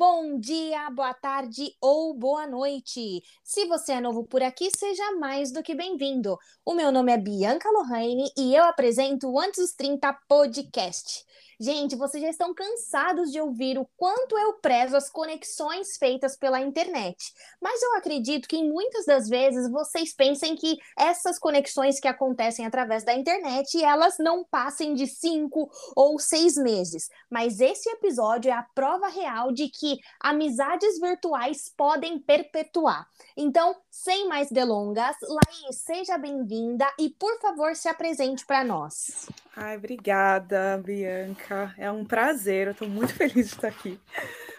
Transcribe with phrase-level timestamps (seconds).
[0.00, 3.22] Bom dia, boa tarde ou boa noite.
[3.44, 6.38] Se você é novo por aqui, seja mais do que bem-vindo.
[6.64, 11.24] O meu nome é Bianca Lohane e eu apresento o Antes dos 30 Podcast.
[11.62, 16.58] Gente, vocês já estão cansados de ouvir o quanto eu prezo as conexões feitas pela
[16.58, 17.34] internet.
[17.60, 23.04] Mas eu acredito que muitas das vezes vocês pensem que essas conexões que acontecem através
[23.04, 27.10] da internet, elas não passem de cinco ou seis meses.
[27.28, 33.06] Mas esse episódio é a prova real de que amizades virtuais podem perpetuar.
[33.36, 39.28] Então, sem mais delongas, Laís, seja bem-vinda e, por favor, se apresente para nós.
[39.56, 41.74] Ai, obrigada, Bianca.
[41.76, 44.00] É um prazer, eu estou muito feliz de estar aqui.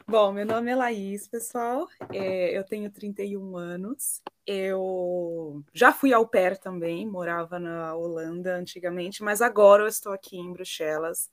[0.07, 1.87] Bom, meu nome é Laís, pessoal.
[2.11, 4.21] É, eu tenho 31 anos.
[4.45, 10.37] Eu já fui ao pair também, morava na Holanda antigamente, mas agora eu estou aqui
[10.37, 11.29] em Bruxelas.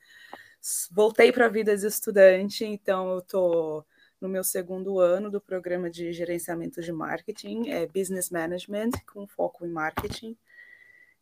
[0.92, 3.86] Voltei para a vida de estudante, então eu estou
[4.20, 9.64] no meu segundo ano do programa de gerenciamento de marketing, é Business Management, com foco
[9.66, 10.36] em marketing.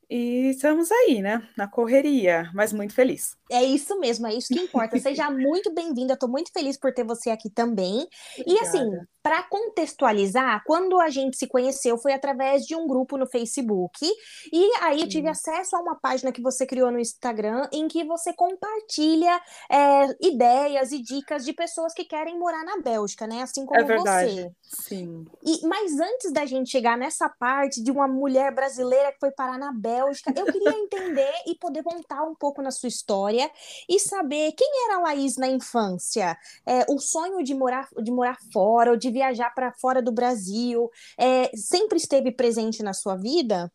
[0.08, 1.42] E estamos aí, né?
[1.56, 3.36] Na correria, mas muito feliz.
[3.50, 4.98] É isso mesmo, é isso que importa.
[4.98, 8.06] Seja muito bem-vinda, estou muito feliz por ter você aqui também.
[8.38, 8.44] Obrigada.
[8.46, 8.90] E assim,
[9.26, 14.08] para contextualizar, quando a gente se conheceu foi através de um grupo no Facebook,
[14.52, 18.04] e aí eu tive acesso a uma página que você criou no Instagram em que
[18.04, 23.42] você compartilha é, ideias e dicas de pessoas que querem morar na Bélgica, né?
[23.42, 24.32] Assim como é verdade.
[24.32, 24.52] você.
[24.62, 25.26] Sim.
[25.44, 29.58] E, mas antes da gente chegar nessa parte de uma mulher brasileira que foi parar
[29.58, 33.50] na Bélgica, eu queria entender e poder montar um pouco na sua história
[33.88, 36.38] e saber quem era a Laís na infância.
[36.64, 40.90] É, o sonho de morar, de morar fora, ou de viajar para fora do Brasil,
[41.18, 43.70] é, sempre esteve presente na sua vida?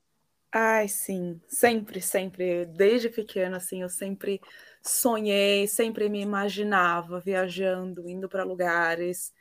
[0.54, 2.66] Ai, sim, sempre, sempre.
[2.66, 4.42] Desde pequena, assim, eu sempre
[4.84, 9.34] sonhei, sempre me imaginava viajando, indo para lugares.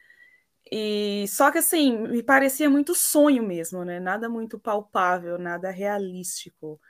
[0.73, 4.01] E só que assim, me parecia muito sonho mesmo, né?
[4.01, 6.81] Nada muito palpável, nada realístico.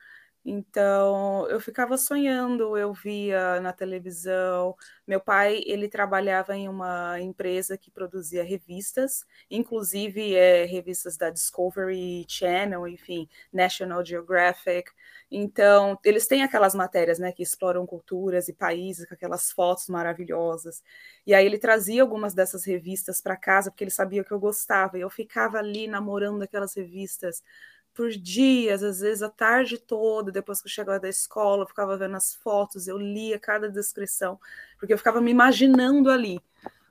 [0.44, 4.74] Então, eu ficava sonhando, eu via na televisão.
[5.06, 12.24] Meu pai, ele trabalhava em uma empresa que produzia revistas, inclusive é, revistas da Discovery
[12.26, 14.90] Channel, enfim, National Geographic.
[15.30, 20.82] Então, eles têm aquelas matérias, né, que exploram culturas e países, com aquelas fotos maravilhosas.
[21.26, 24.96] E aí ele trazia algumas dessas revistas para casa, porque ele sabia que eu gostava.
[24.98, 27.42] E eu ficava ali namorando aquelas revistas
[27.94, 31.96] por dias, às vezes a tarde toda, depois que eu chegava da escola, eu ficava
[31.96, 34.38] vendo as fotos, eu lia cada descrição,
[34.78, 36.40] porque eu ficava me imaginando ali.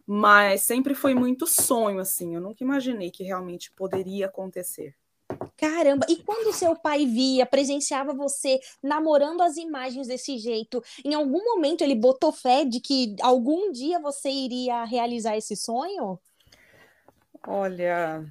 [0.05, 4.95] Mas sempre foi muito sonho, assim, eu nunca imaginei que realmente poderia acontecer.
[5.55, 11.43] Caramba, e quando seu pai via, presenciava você namorando as imagens desse jeito, em algum
[11.43, 16.19] momento ele botou fé de que algum dia você iria realizar esse sonho?
[17.45, 18.25] Olha,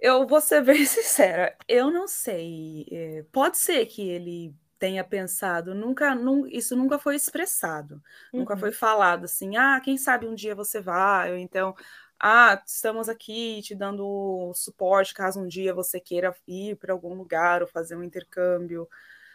[0.00, 2.86] eu vou ser bem sincera, eu não sei.
[2.90, 7.96] É, pode ser que ele tenha pensado, nunca, num, isso nunca foi expressado,
[8.32, 8.40] uhum.
[8.40, 11.74] nunca foi falado assim, ah, quem sabe um dia você vai, ou então,
[12.18, 17.62] ah, estamos aqui te dando suporte caso um dia você queira ir para algum lugar
[17.62, 18.88] ou fazer um intercâmbio.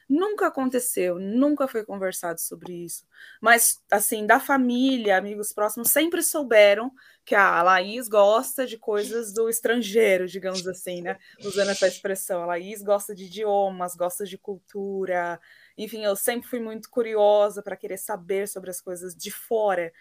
[0.08, 3.08] Nunca aconteceu, nunca foi conversado sobre isso.
[3.42, 6.92] Mas, assim, da família, amigos próximos, sempre souberam
[7.26, 11.18] que a Laís gosta de coisas do estrangeiro, digamos assim, né?
[11.44, 12.44] Usando essa expressão.
[12.44, 15.40] A Laís gosta de idiomas, gosta de cultura.
[15.76, 19.92] Enfim, eu sempre fui muito curiosa para querer saber sobre as coisas de fora.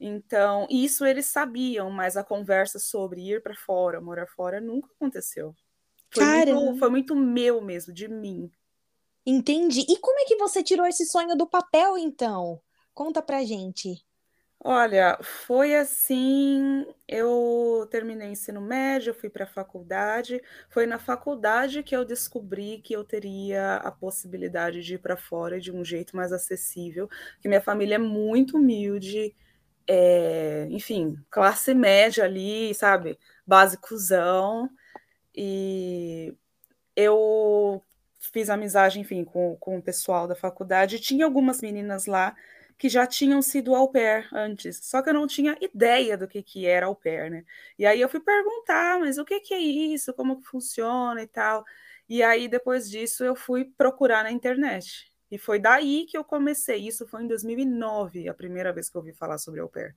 [0.00, 5.54] Então, isso eles sabiam, mas a conversa sobre ir para fora, morar fora, nunca aconteceu.
[6.10, 8.50] Foi muito, foi muito meu mesmo, de mim.
[9.24, 9.80] Entendi.
[9.88, 12.60] E como é que você tirou esse sonho do papel, então?
[12.94, 14.04] Conta pra gente.
[14.62, 20.42] Olha, foi assim, eu terminei ensino médio, fui para a faculdade.
[20.68, 25.58] Foi na faculdade que eu descobri que eu teria a possibilidade de ir para fora
[25.58, 27.08] de um jeito mais acessível,
[27.40, 29.34] que minha família é muito humilde,
[29.86, 33.18] é, enfim, classe média ali, sabe?
[33.46, 34.70] Basicozão.
[35.34, 36.34] E
[36.96, 37.82] eu
[38.20, 41.00] fiz amizade, enfim, com, com o pessoal da faculdade.
[41.00, 42.36] Tinha algumas meninas lá
[42.78, 46.42] que já tinham sido au pair antes, só que eu não tinha ideia do que,
[46.42, 47.44] que era au pair, né?
[47.78, 50.14] E aí eu fui perguntar, mas o que, que é isso?
[50.14, 51.64] Como que funciona e tal?
[52.08, 55.12] E aí, depois disso, eu fui procurar na internet.
[55.30, 56.86] E foi daí que eu comecei.
[56.88, 59.94] Isso foi em 2009, a primeira vez que eu ouvi falar sobre au pair.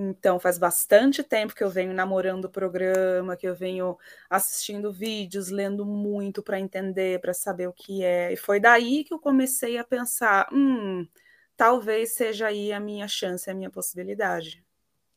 [0.00, 3.98] Então, faz bastante tempo que eu venho namorando o programa, que eu venho
[4.30, 8.32] assistindo vídeos, lendo muito para entender, para saber o que é.
[8.32, 11.04] E foi daí que eu comecei a pensar: hum,
[11.56, 14.64] talvez seja aí a minha chance, a minha possibilidade.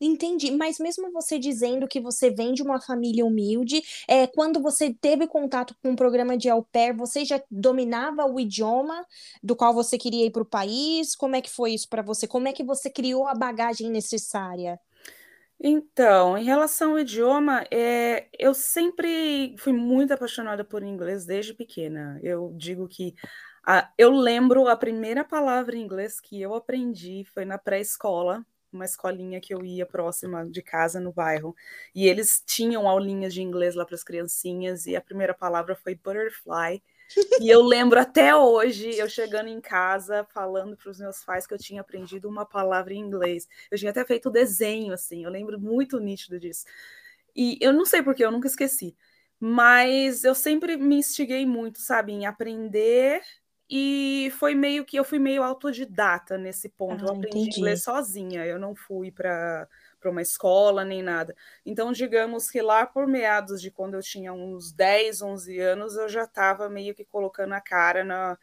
[0.04, 4.92] Entendi, mas mesmo você dizendo que você vem de uma família humilde, é, quando você
[4.92, 9.06] teve contato com o um programa de au pair, você já dominava o idioma
[9.44, 11.16] do qual você queria ir para o país?
[11.16, 12.28] Como é que foi isso para você?
[12.28, 14.80] Como é que você criou a bagagem necessária?
[15.60, 22.20] Então, em relação ao idioma, é, eu sempre fui muito apaixonada por inglês desde pequena.
[22.24, 23.14] Eu digo que
[23.64, 28.86] a, eu lembro a primeira palavra em inglês que eu aprendi foi na pré-escola uma
[28.86, 31.56] escolinha que eu ia próxima de casa no bairro.
[31.94, 35.96] E eles tinham aulinhas de inglês lá para as criancinhas e a primeira palavra foi
[35.96, 36.82] butterfly.
[37.42, 41.54] E eu lembro até hoje, eu chegando em casa, falando para os meus pais que
[41.54, 43.48] eu tinha aprendido uma palavra em inglês.
[43.70, 46.66] Eu tinha até feito desenho, assim, eu lembro muito nítido disso.
[47.36, 48.96] E eu não sei porque, eu nunca esqueci.
[49.40, 53.22] Mas eu sempre me instiguei muito, sabe, em aprender
[53.74, 57.06] e foi meio que eu fui meio autodidata nesse ponto.
[57.06, 57.52] Ah, eu aprendi entendi.
[57.52, 59.68] inglês sozinha, eu não fui para
[60.00, 61.36] para uma escola nem nada.
[61.66, 66.10] Então, digamos que lá por meados de quando eu tinha uns 10, 11 anos, eu
[66.10, 68.36] já estava meio que colocando a cara na,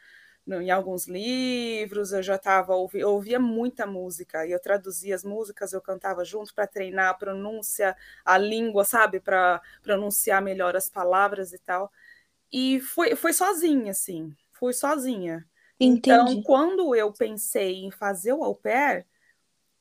[0.47, 5.25] no, em alguns livros, eu já estava ouvi, ouvia muita música e eu traduzia as
[5.25, 10.89] músicas, eu cantava junto para treinar a pronúncia, a língua, sabe, para pronunciar melhor as
[10.89, 11.91] palavras e tal.
[12.53, 15.47] E foi, foi sozinha, assim fui sozinha.
[15.81, 16.41] Então, Entendi.
[16.41, 19.07] Então, quando eu pensei em fazer o au pair,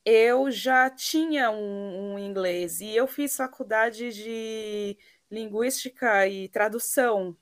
[0.04, 4.96] eu já tinha um, um, inglês e eu fiz faculdade de
[5.30, 7.36] linguística e tradução,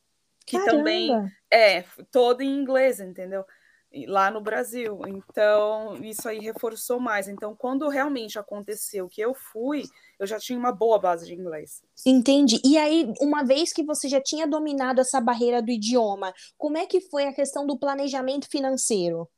[0.44, 0.78] que Caramba.
[0.78, 3.44] também é todo em inglês, entendeu?
[4.06, 5.00] Lá no Brasil.
[5.06, 7.28] Então, isso aí reforçou mais.
[7.28, 9.84] Então, quando realmente aconteceu que eu fui,
[10.18, 11.82] eu já tinha uma boa base de inglês.
[12.04, 12.60] Entendi.
[12.64, 16.86] E aí, uma vez que você já tinha dominado essa barreira do idioma, como é
[16.86, 19.28] que foi a questão do planejamento financeiro?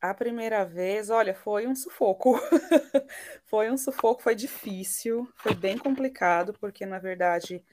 [0.00, 2.34] A primeira vez, olha, foi um sufoco.
[3.46, 7.64] foi um sufoco, foi difícil, foi bem complicado, porque na verdade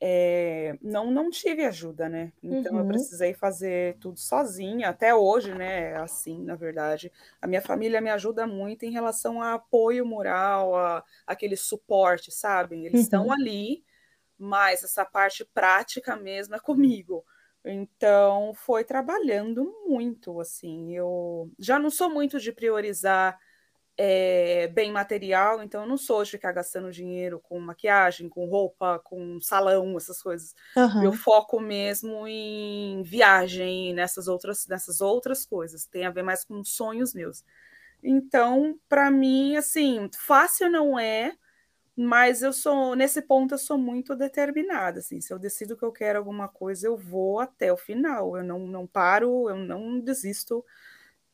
[0.00, 2.32] é, não, não tive ajuda, né?
[2.42, 2.80] Então uhum.
[2.80, 5.96] eu precisei fazer tudo sozinha, até hoje, né?
[5.96, 7.12] Assim, na verdade.
[7.42, 12.76] A minha família me ajuda muito em relação a apoio moral, a aquele suporte, sabe?
[12.76, 13.00] Eles uhum.
[13.00, 13.84] estão ali,
[14.38, 17.24] mas essa parte prática mesmo é comigo.
[17.64, 20.94] Então foi trabalhando muito, assim.
[20.94, 23.36] Eu já não sou muito de priorizar
[24.00, 29.00] é, bem material, então eu não sou de ficar gastando dinheiro com maquiagem, com roupa,
[29.00, 30.54] com salão, essas coisas.
[30.76, 31.02] Uhum.
[31.02, 35.84] Eu foco mesmo em viagem, nessas outras, nessas outras coisas.
[35.84, 37.44] Tem a ver mais com sonhos meus.
[38.00, 41.32] Então, para mim, assim, fácil não é,
[41.96, 45.20] mas eu sou nesse ponto eu sou muito determinada, assim.
[45.20, 48.36] Se eu decido que eu quero alguma coisa, eu vou até o final.
[48.36, 50.64] Eu não, não paro, eu não desisto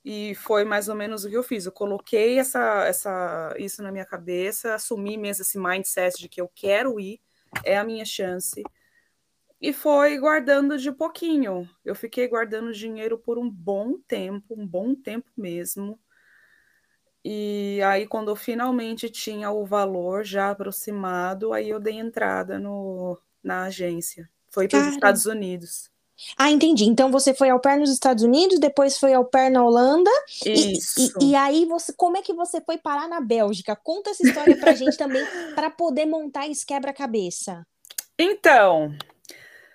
[0.05, 1.65] e foi mais ou menos o que eu fiz.
[1.65, 6.51] Eu coloquei essa, essa, isso na minha cabeça, assumi mesmo esse mindset de que eu
[6.55, 7.21] quero ir,
[7.65, 8.63] é a minha chance.
[9.61, 11.67] E foi guardando de pouquinho.
[11.83, 15.99] Eu fiquei guardando dinheiro por um bom tempo, um bom tempo mesmo.
[17.25, 23.19] E aí, quando eu finalmente tinha o valor já aproximado, aí eu dei entrada no,
[23.43, 24.29] na agência.
[24.51, 25.91] Foi para os Estados Unidos.
[26.37, 26.85] Ah, entendi.
[26.85, 30.11] Então você foi ao pair nos Estados Unidos, depois foi ao pair na Holanda.
[30.45, 31.01] Isso.
[31.21, 33.77] E, e, e, aí você, como é que você foi parar na Bélgica?
[33.77, 37.67] Conta essa história pra gente também, para poder montar esse quebra-cabeça.
[38.19, 38.95] Então,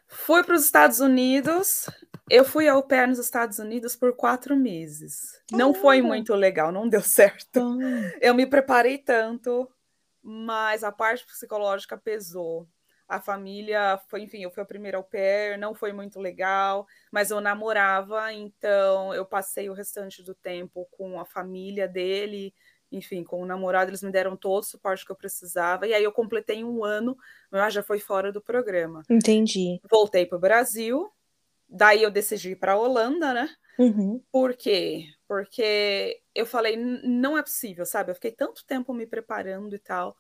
[0.08, 1.90] fui para os Estados Unidos.
[2.30, 5.42] Eu fui ao pair nos Estados Unidos por quatro meses.
[5.52, 7.60] Não foi muito legal, não deu certo.
[7.60, 8.18] Ah.
[8.22, 9.68] Eu me preparei tanto,
[10.22, 12.68] mas a parte psicológica pesou
[13.10, 17.32] a família foi, enfim, eu fui a primeira au pair, não foi muito legal, mas
[17.32, 22.54] eu namorava, então eu passei o restante do tempo com a família dele,
[22.92, 26.04] enfim, com o namorado, eles me deram todo o suporte que eu precisava, e aí
[26.04, 27.18] eu completei um ano,
[27.50, 29.02] mas já foi fora do programa.
[29.10, 29.82] Entendi.
[29.90, 31.12] Voltei para o Brasil,
[31.68, 33.50] daí eu decidi ir para a Holanda, né?
[33.80, 34.22] Uhum.
[34.32, 35.06] Por quê?
[35.28, 38.12] Porque eu falei, não é possível, sabe?
[38.12, 40.16] Eu fiquei tanto tempo me preparando e tal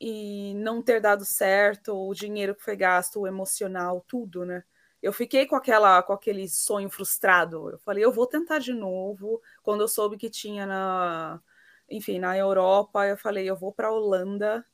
[0.00, 4.62] e não ter dado certo, o dinheiro que foi gasto, o emocional, tudo, né?
[5.02, 7.70] Eu fiquei com aquela com aquele sonho frustrado.
[7.70, 9.40] Eu falei, eu vou tentar de novo.
[9.62, 11.40] Quando eu soube que tinha na,
[11.88, 14.64] enfim, na Europa, eu falei, eu vou para a Holanda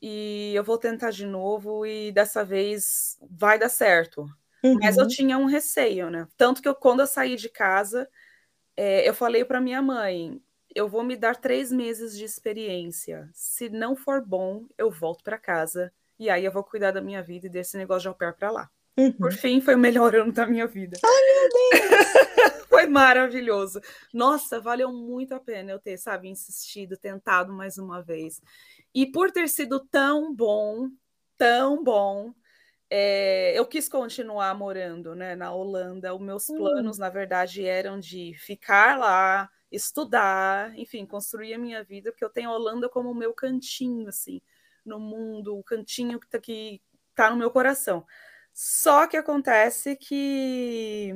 [0.00, 4.26] e eu vou tentar de novo e dessa vez vai dar certo.
[4.62, 4.78] Uhum.
[4.80, 5.08] Mas eu uhum.
[5.08, 6.26] tinha um receio, né?
[6.36, 8.08] Tanto que eu, quando eu saí de casa,
[8.76, 10.40] é, eu falei para minha mãe,
[10.74, 13.28] eu vou me dar três meses de experiência.
[13.32, 17.22] Se não for bom, eu volto para casa e aí eu vou cuidar da minha
[17.22, 18.70] vida e desse negócio de au pair para lá.
[18.96, 19.12] Uhum.
[19.12, 20.98] Por fim, foi o melhor ano da minha vida.
[21.04, 21.48] Ai, meu
[21.80, 22.66] Deus!
[22.68, 23.80] foi maravilhoso.
[24.12, 28.40] Nossa, valeu muito a pena eu ter, sabe, insistido, tentado mais uma vez.
[28.94, 30.88] E por ter sido tão bom,
[31.36, 32.32] tão bom,
[32.88, 36.14] é, eu quis continuar morando né, na Holanda.
[36.14, 36.56] Os meus hum.
[36.56, 42.30] planos, na verdade, eram de ficar lá, estudar, enfim, construir a minha vida, porque eu
[42.30, 44.40] tenho a Holanda como o meu cantinho, assim,
[44.84, 46.82] no mundo, o cantinho que está que
[47.14, 48.04] tá no meu coração.
[48.52, 51.14] Só que acontece que,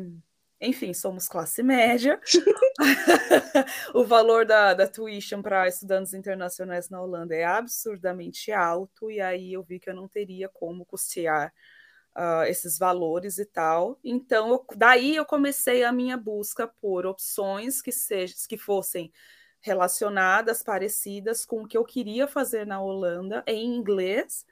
[0.61, 2.21] enfim, somos classe média.
[3.95, 9.53] o valor da, da tuition para estudantes internacionais na Holanda é absurdamente alto, e aí
[9.53, 11.53] eu vi que eu não teria como custear
[12.17, 13.99] uh, esses valores e tal.
[14.03, 19.13] Então, eu, daí eu comecei a minha busca por opções que, sejam, que fossem
[19.61, 24.45] relacionadas, parecidas com o que eu queria fazer na Holanda em inglês.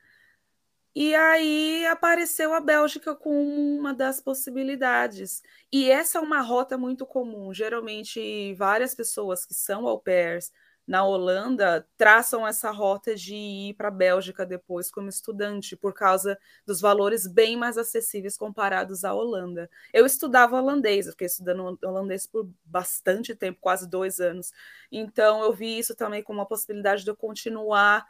[0.95, 3.33] E aí apareceu a Bélgica com
[3.79, 5.43] uma das possibilidades.
[5.73, 7.53] E essa é uma rota muito comum.
[7.53, 10.53] Geralmente, várias pessoas que são au pairs
[10.87, 16.39] na Holanda traçam essa rota de ir para a Bélgica depois como estudante, por causa
[16.67, 19.71] dos valores bem mais acessíveis comparados à Holanda.
[19.93, 24.53] Eu estudava holandês, eu fiquei estudando holandês por bastante tempo, quase dois anos.
[24.91, 28.05] Então eu vi isso também como uma possibilidade de eu continuar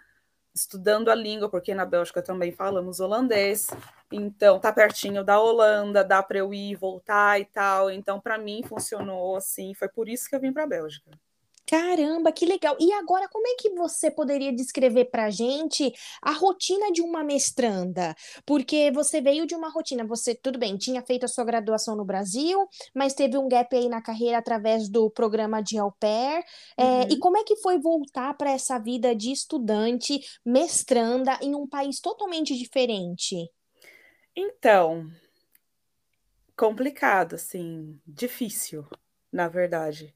[0.55, 3.69] estudando a língua, porque na Bélgica também falamos holandês.
[4.11, 7.91] Então tá pertinho da Holanda, dá para eu ir voltar e tal.
[7.91, 11.11] Então para mim funcionou assim, foi por isso que eu vim para a Bélgica.
[11.73, 12.76] Caramba, que legal!
[12.79, 17.25] E agora, como é que você poderia descrever para a gente a rotina de uma
[17.25, 18.14] mestranda?
[18.45, 22.05] Porque você veio de uma rotina, você, tudo bem, tinha feito a sua graduação no
[22.05, 22.59] Brasil,
[22.95, 26.45] mas teve um gap aí na carreira através do programa de au pair.
[26.76, 27.07] É, uhum.
[27.09, 32.00] e como é que foi voltar para essa vida de estudante, mestranda, em um país
[32.00, 33.50] totalmente diferente?
[34.37, 35.11] Então,
[36.55, 38.87] complicado, assim, difícil,
[39.33, 40.14] na verdade.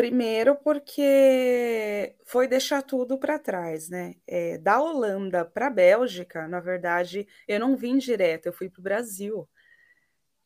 [0.00, 4.14] Primeiro, porque foi deixar tudo para trás, né?
[4.26, 8.80] É, da Holanda para a Bélgica, na verdade, eu não vim direto, eu fui para
[8.80, 9.46] o Brasil.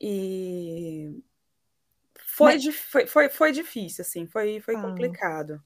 [0.01, 1.23] E
[2.19, 2.77] foi, Mas...
[2.77, 4.83] foi, foi, foi difícil, assim, foi, foi ah.
[4.83, 5.63] complicado.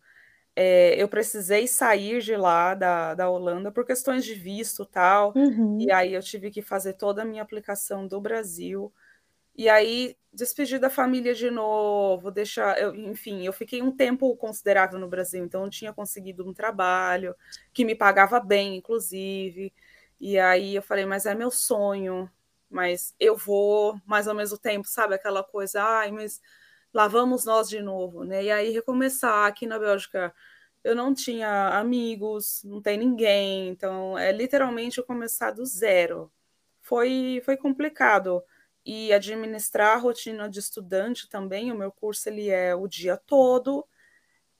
[0.54, 5.78] É, eu precisei sair de lá, da, da Holanda, por questões de visto tal, uhum.
[5.80, 8.92] e aí eu tive que fazer toda a minha aplicação do Brasil.
[9.59, 12.79] E aí, despedir da família de novo, deixar.
[12.81, 17.37] Eu, enfim, eu fiquei um tempo considerável no Brasil, então eu tinha conseguido um trabalho
[17.75, 19.75] que me pagava bem, inclusive.
[20.21, 22.31] E aí eu falei, mas é meu sonho,
[22.71, 26.41] mas eu vou, mas ao mesmo tempo, sabe, aquela coisa, ai, mas
[26.95, 28.45] lá vamos nós de novo, né?
[28.45, 30.35] E aí recomeçar aqui na Bélgica.
[30.85, 36.31] Eu não tinha amigos, não tem ninguém, então é literalmente eu começar do zero.
[36.83, 38.43] Foi, foi complicado
[38.90, 41.71] e administrar a rotina de estudante também.
[41.71, 43.87] O meu curso ele é o dia todo,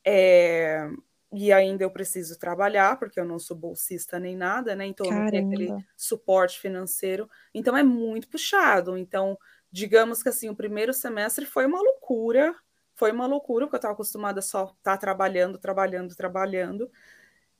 [0.05, 0.87] é,
[1.33, 4.85] e ainda eu preciso trabalhar, porque eu não sou bolsista nem nada, né?
[4.85, 5.21] Então Caramba.
[5.21, 7.27] eu não tenho aquele suporte financeiro.
[7.55, 8.99] Então é muito puxado.
[8.99, 9.39] Então,
[9.73, 12.55] digamos que assim, o primeiro semestre foi uma loucura.
[12.97, 16.91] Foi uma loucura, porque eu estava acostumada a só estar tá trabalhando, trabalhando, trabalhando.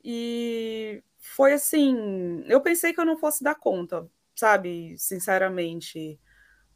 [0.03, 4.95] E foi assim, eu pensei que eu não fosse dar conta, sabe?
[4.99, 6.19] Sinceramente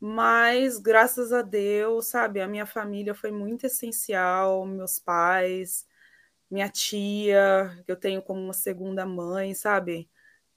[0.06, 5.88] mas graças a Deus, sabe, a minha família foi muito essencial, meus pais,
[6.52, 10.10] minha tia, que eu tenho como uma segunda mãe, sabe,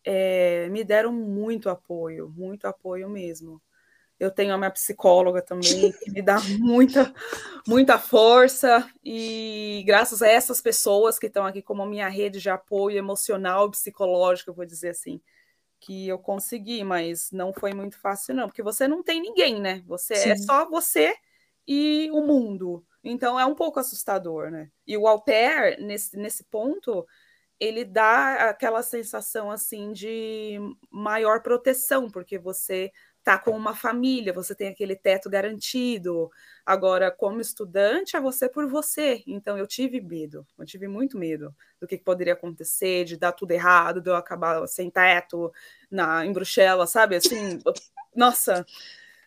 [0.04, 3.62] é, me deram muito apoio, muito apoio mesmo.
[4.18, 7.14] Eu tenho a minha psicóloga também, que me dá muita,
[7.68, 12.98] muita força, e graças a essas pessoas que estão aqui como minha rede de apoio
[12.98, 15.20] emocional, psicológico, eu vou dizer assim,
[15.80, 19.82] que eu consegui, mas não foi muito fácil, não, porque você não tem ninguém, né?
[19.86, 20.30] Você é Sim.
[20.30, 21.14] é só você
[21.66, 22.84] e o mundo.
[23.02, 24.70] Então é um pouco assustador, né?
[24.86, 27.06] E o au pair, nesse, nesse ponto,
[27.58, 30.58] ele dá aquela sensação assim de
[30.90, 32.92] maior proteção, porque você
[33.26, 36.30] tá com uma família, você tem aquele teto garantido.
[36.64, 39.20] Agora, como estudante, é você por você.
[39.26, 43.50] Então, eu tive medo, eu tive muito medo do que poderia acontecer, de dar tudo
[43.50, 45.52] errado, de eu acabar sem teto
[45.90, 47.16] na, em Bruxelas, sabe?
[47.16, 47.60] Assim,
[48.14, 48.64] nossa,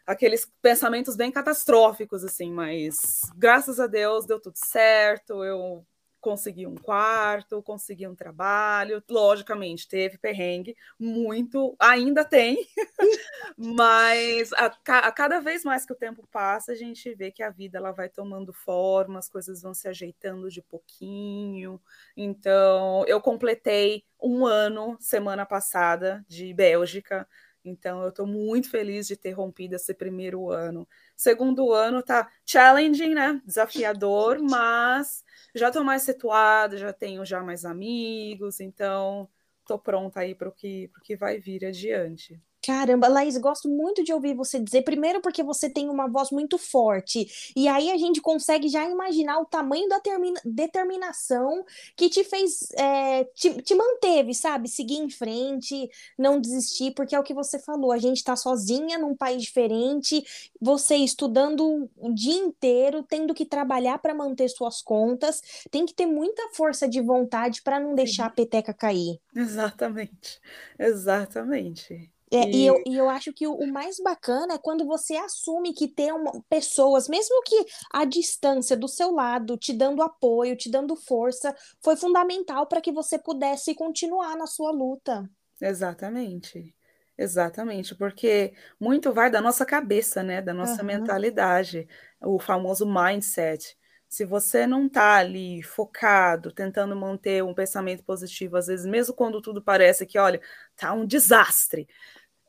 [0.07, 5.86] aqueles pensamentos bem catastróficos, assim, mas graças a Deus deu tudo certo, eu
[6.19, 9.03] consegui um quarto, consegui um trabalho.
[9.09, 12.57] Logicamente, teve perrengue, muito, ainda tem,
[13.57, 17.49] mas a, a, cada vez mais que o tempo passa, a gente vê que a
[17.49, 21.81] vida ela vai tomando forma, as coisas vão se ajeitando de pouquinho.
[22.15, 27.27] Então, eu completei um ano semana passada de Bélgica.
[27.63, 30.88] Então, eu estou muito feliz de ter rompido esse primeiro ano.
[31.19, 33.41] Segundo ano tá challenging, né?
[33.45, 35.21] Desafiador, mas
[35.53, 40.51] já estou mais situada, já tenho já mais amigos, então estou pronta aí para o
[40.53, 42.41] que, que vai vir adiante.
[42.61, 46.57] Caramba, Laís, gosto muito de ouvir você dizer, primeiro porque você tem uma voz muito
[46.57, 47.25] forte,
[47.55, 50.01] e aí a gente consegue já imaginar o tamanho da
[50.43, 54.67] determinação que te fez, é, te, te, manteve, sabe?
[54.67, 58.97] Seguir em frente, não desistir, porque é o que você falou, a gente tá sozinha
[58.97, 60.23] num país diferente,
[60.59, 66.05] você estudando o dia inteiro, tendo que trabalhar para manter suas contas, tem que ter
[66.05, 69.19] muita força de vontade para não deixar a peteca cair.
[69.33, 70.41] Exatamente,
[70.77, 72.11] exatamente.
[72.31, 72.57] É, e...
[72.57, 75.88] e, eu, e eu acho que o, o, mais bacana é quando você assume que
[75.88, 80.95] tem uma, pessoas, mesmo que a distância do seu lado, te dando apoio, te dando
[80.95, 85.29] força, foi fundamental para que você pudesse continuar na sua luta.
[85.59, 86.74] Exatamente.
[87.19, 90.41] Exatamente, porque muito vai da nossa cabeça, né?
[90.41, 90.88] Da nossa uhum.
[90.88, 91.86] mentalidade,
[92.21, 93.77] o famoso mindset.
[94.07, 99.41] Se você não está ali focado, tentando manter um pensamento positivo, às vezes, mesmo quando
[99.41, 100.39] tudo parece que, olha,
[100.77, 101.89] tá um desastre,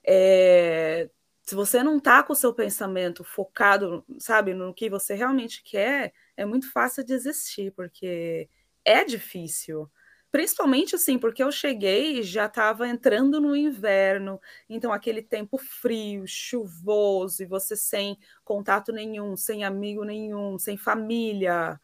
[0.04, 1.11] é,
[1.42, 6.12] se você não está com o seu pensamento focado, sabe, no que você realmente quer,
[6.37, 8.49] é muito fácil desistir, porque
[8.85, 9.90] é difícil.
[10.30, 16.25] Principalmente assim, porque eu cheguei e já estava entrando no inverno, então aquele tempo frio,
[16.26, 21.80] chuvoso, e você sem contato nenhum, sem amigo nenhum, sem família,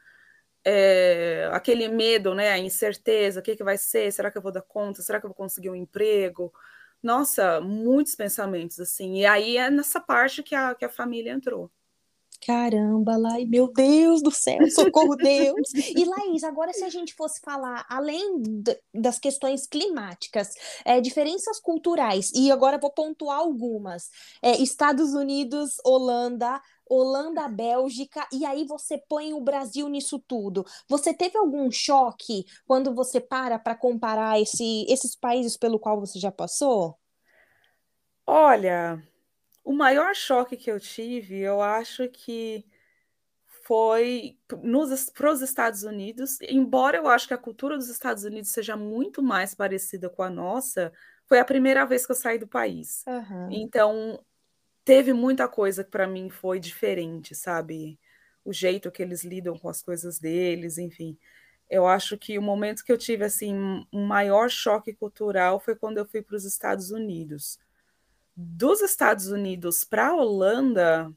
[0.64, 4.12] é, aquele medo, né, a incerteza, o que, que vai ser?
[4.12, 5.02] Será que eu vou dar conta?
[5.02, 6.52] Será que eu vou conseguir um emprego?
[7.02, 9.18] Nossa, muitos pensamentos, assim.
[9.18, 11.70] E aí é nessa parte que a, que a família entrou.
[12.44, 15.72] Caramba, Laís, meu Deus do céu, socorro Deus.
[15.74, 18.42] E Laís, agora se a gente fosse falar, além
[18.94, 20.50] das questões climáticas,
[20.84, 24.10] é, diferenças culturais, e agora vou pontuar algumas:
[24.42, 30.64] é, Estados Unidos, Holanda, Holanda, Bélgica, e aí você põe o Brasil nisso tudo.
[30.88, 36.18] Você teve algum choque quando você para para comparar esse, esses países pelo qual você
[36.18, 36.98] já passou?
[38.26, 39.02] Olha,
[39.64, 42.64] o maior choque que eu tive, eu acho que
[43.66, 44.38] foi
[45.12, 49.22] para os Estados Unidos, embora eu acho que a cultura dos Estados Unidos seja muito
[49.22, 50.92] mais parecida com a nossa,
[51.26, 53.04] foi a primeira vez que eu saí do país.
[53.06, 53.48] Uhum.
[53.50, 54.24] Então,
[54.86, 58.00] teve muita coisa que para mim foi diferente, sabe?
[58.44, 61.18] O jeito que eles lidam com as coisas deles, enfim.
[61.68, 63.54] Eu acho que o momento que eu tive assim
[63.92, 67.58] um maior choque cultural foi quando eu fui para os Estados Unidos
[68.36, 71.10] dos Estados Unidos para a Holanda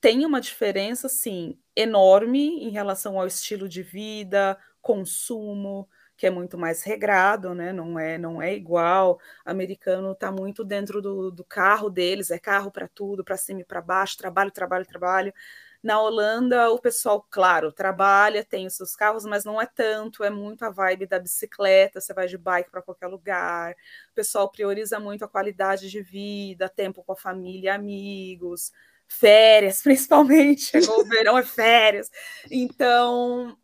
[0.00, 5.88] tem uma diferença assim enorme em relação ao estilo de vida, consumo,
[6.22, 7.72] que é muito mais regrado, né?
[7.72, 9.18] Não é, não é igual.
[9.44, 13.62] O americano está muito dentro do, do carro deles, é carro para tudo, para cima
[13.62, 15.34] e para baixo, trabalho, trabalho, trabalho.
[15.82, 20.30] Na Holanda, o pessoal, claro, trabalha, tem os seus carros, mas não é tanto, é
[20.30, 23.72] muito a vibe da bicicleta, você vai de bike para qualquer lugar.
[24.12, 28.70] O pessoal prioriza muito a qualidade de vida, tempo com a família, amigos,
[29.08, 30.66] férias, principalmente.
[30.70, 32.08] Chegou o verão, é férias.
[32.48, 33.58] Então,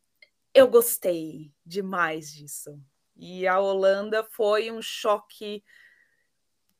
[0.58, 2.80] eu gostei demais disso.
[3.16, 5.64] E a Holanda foi um choque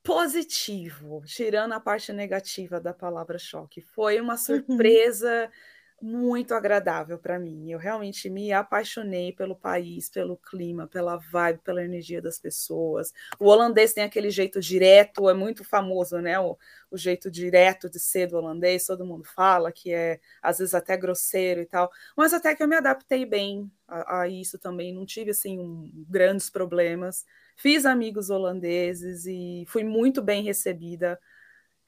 [0.02, 3.80] positivo, tirando a parte negativa da palavra choque.
[3.80, 4.38] Foi uma uhum.
[4.38, 5.50] surpresa uhum.
[6.00, 7.70] Muito agradável para mim.
[7.70, 13.12] Eu realmente me apaixonei pelo país, pelo clima, pela vibe, pela energia das pessoas.
[13.38, 16.38] O holandês tem aquele jeito direto, é muito famoso, né?
[16.38, 16.56] O,
[16.90, 20.96] o jeito direto de ser do holandês, todo mundo fala que é às vezes até
[20.96, 21.90] grosseiro e tal.
[22.16, 25.90] Mas até que eu me adaptei bem a, a isso também, não tive assim um,
[26.08, 27.24] grandes problemas
[27.58, 31.20] fiz amigos holandeses e fui muito bem recebida.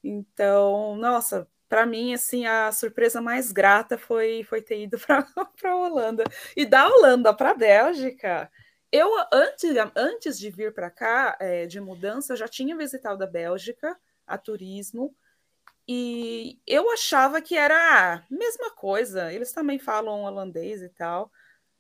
[0.03, 5.25] Então, nossa, para mim, assim, a surpresa mais grata foi, foi ter ido para
[5.63, 6.25] a Holanda.
[6.57, 8.51] E da Holanda para a Bélgica,
[8.91, 13.97] eu, antes, antes de vir para cá, é, de mudança, já tinha visitado a Bélgica,
[14.27, 15.15] a turismo,
[15.87, 21.31] e eu achava que era a mesma coisa, eles também falam holandês e tal,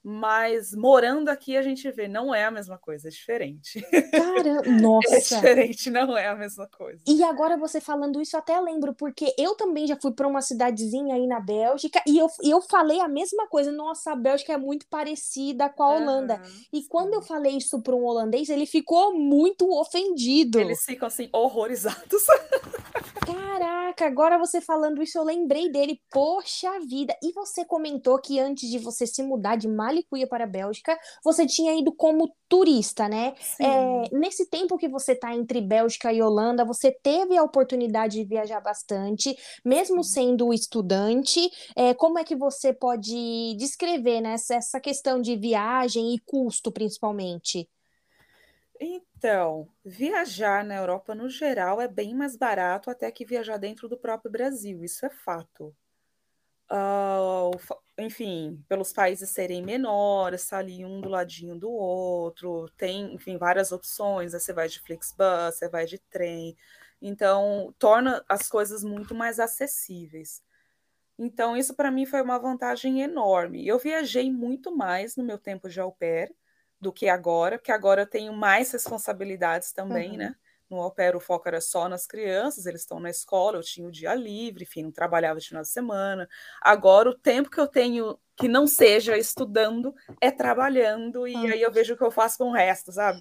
[0.02, 3.84] mas morando aqui a gente vê, não é a mesma coisa, é diferente.
[4.10, 5.14] Caramba, nossa!
[5.14, 7.02] É diferente, não é a mesma coisa.
[7.06, 11.14] E agora você falando isso, até lembro, porque eu também já fui para uma cidadezinha
[11.14, 13.70] aí na Bélgica e eu, eu falei a mesma coisa.
[13.70, 16.40] Nossa, a Bélgica é muito parecida com a Holanda.
[16.72, 20.58] E quando eu falei isso para um holandês, ele ficou muito ofendido.
[20.58, 22.24] Eles ficam assim, horrorizados.
[23.24, 26.00] Caraca, agora você falando isso, eu lembrei dele.
[26.10, 27.14] Poxa vida!
[27.22, 31.44] E você comentou que antes de você se mudar de Malicuia para a Bélgica, você
[31.46, 33.34] tinha ido como turista, né?
[33.60, 38.24] É, nesse tempo que você está entre Bélgica e Holanda, você teve a oportunidade de
[38.24, 41.40] viajar bastante, mesmo sendo estudante.
[41.76, 47.68] É, como é que você pode descrever né, essa questão de viagem e custo, principalmente?
[48.80, 53.98] Então, viajar na Europa no geral é bem mais barato até que viajar dentro do
[53.98, 55.74] próprio Brasil, isso é fato.
[56.72, 57.50] Uh,
[58.00, 63.72] enfim, pelos países serem menores, tá ali um do ladinho do outro, tem, enfim, várias
[63.72, 66.56] opções, você vai de Flixbus, você vai de trem,
[67.00, 70.42] então torna as coisas muito mais acessíveis.
[71.18, 73.66] Então, isso para mim foi uma vantagem enorme.
[73.66, 76.34] Eu viajei muito mais no meu tempo de au pair
[76.80, 80.16] do que agora, porque agora eu tenho mais responsabilidades também, uhum.
[80.16, 80.36] né?
[80.70, 83.88] No au pair, o foco era só nas crianças, eles estão na escola, eu tinha
[83.88, 86.28] o dia livre, enfim, não trabalhava de final de semana.
[86.62, 91.70] Agora, o tempo que eu tenho que não seja estudando é trabalhando, e aí eu
[91.70, 93.20] vejo o que eu faço com o resto, sabe?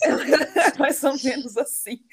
[0.78, 2.04] Mais ou menos assim.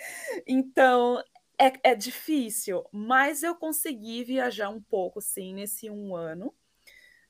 [0.48, 1.22] Então,
[1.60, 6.54] é, é difícil, mas eu consegui viajar um pouco, sim, nesse um ano.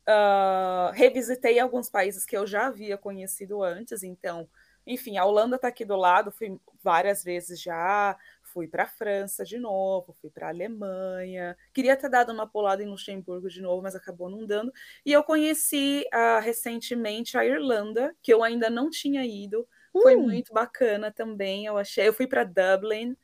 [0.07, 4.47] Uh, revisitei alguns países que eu já havia conhecido antes, então
[4.87, 9.43] enfim, a Holanda está aqui do lado, fui várias vezes já, fui para a França
[9.43, 11.55] de novo, fui para a Alemanha.
[11.73, 14.73] Queria ter dado uma pulada em Luxemburgo de novo, mas acabou não dando.
[15.05, 19.67] E eu conheci uh, recentemente a Irlanda, que eu ainda não tinha ido.
[19.91, 20.23] Foi hum.
[20.23, 22.07] muito bacana também, eu achei.
[22.07, 23.15] Eu fui para Dublin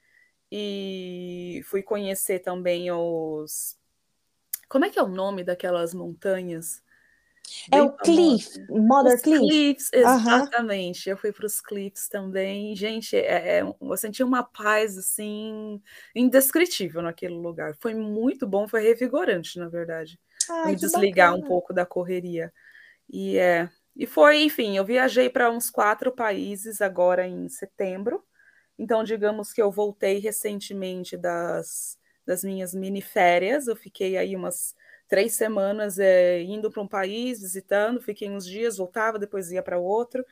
[0.52, 3.80] e fui conhecer também os.
[4.70, 6.83] Como é que é o nome daquelas montanhas?
[7.72, 9.40] É o Cliff, Mother Cliff.
[9.40, 11.08] Cliffs, exatamente.
[11.08, 11.14] Uhum.
[11.14, 12.76] Eu fui para os Cliffs também.
[12.76, 15.82] Gente, é, é, eu senti uma paz assim
[16.16, 17.76] indescritível naquele lugar.
[17.80, 20.20] Foi muito bom, foi revigorante, na verdade.
[20.50, 21.46] Ai, Me desligar bacana.
[21.46, 22.52] um pouco da correria.
[23.10, 28.24] E é, e foi, enfim, eu viajei para uns quatro países agora em setembro.
[28.78, 33.68] Então, digamos que eu voltei recentemente das, das minhas mini férias.
[33.68, 34.76] Eu fiquei aí umas
[35.08, 39.78] três semanas é, indo para um país, visitando, fiquei uns dias, voltava, depois ia para
[39.78, 40.26] outro.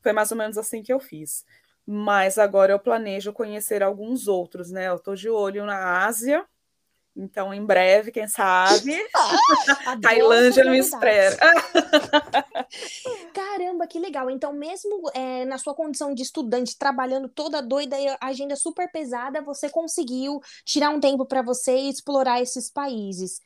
[0.00, 1.44] Foi mais ou menos assim que eu fiz.
[1.86, 4.88] Mas agora eu planejo conhecer alguns outros, né?
[4.88, 6.46] Eu estou de olho na Ásia,
[7.18, 8.94] então em breve, quem sabe,
[9.86, 11.36] ah, Tailândia me espera.
[13.34, 14.30] Caramba, que legal!
[14.30, 19.42] Então, mesmo é, na sua condição de estudante, trabalhando toda doida e agenda super pesada,
[19.42, 23.40] você conseguiu tirar um tempo para você e explorar esses países.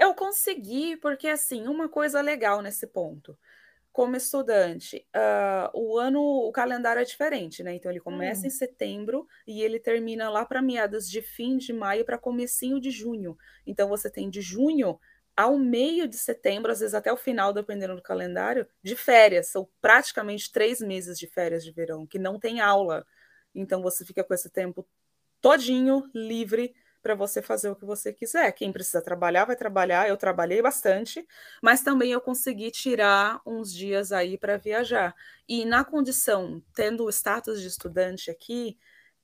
[0.00, 3.38] Eu consegui, porque assim, uma coisa legal nesse ponto.
[3.92, 7.74] Como estudante, uh, o ano, o calendário é diferente, né?
[7.74, 8.46] Então ele começa hum.
[8.46, 12.90] em setembro e ele termina lá para meados de fim de maio para comecinho de
[12.90, 13.36] junho.
[13.66, 14.98] Então você tem de junho
[15.36, 19.48] ao meio de setembro, às vezes até o final, dependendo do calendário, de férias.
[19.48, 23.04] São praticamente três meses de férias de verão, que não tem aula.
[23.54, 24.88] Então você fica com esse tempo
[25.42, 28.52] todinho livre para você fazer o que você quiser.
[28.52, 30.08] Quem precisa trabalhar, vai trabalhar.
[30.08, 31.26] Eu trabalhei bastante,
[31.62, 35.14] mas também eu consegui tirar uns dias aí para viajar.
[35.48, 38.78] E na condição, tendo o status de estudante aqui,